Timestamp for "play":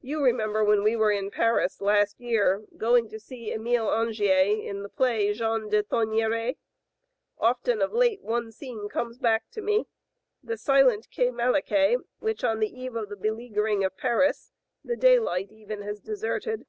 4.88-5.32